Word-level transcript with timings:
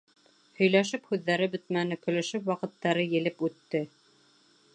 Һөйләшеп 0.59 1.05
һүҙҙәре 1.11 1.49
бөтмәне, 1.57 1.99
көлөшөп 2.07 2.49
ваҡыттары 2.53 3.07
елеп 3.17 3.47
үтте. 3.51 3.85